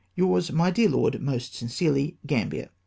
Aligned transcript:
*' 0.11 0.15
Yours, 0.15 0.51
my 0.51 0.71
dear 0.71 0.89
Lord, 0.89 1.21
most 1.21 1.53
sincerely, 1.53 2.17
"GrAMBIER. 2.25 2.69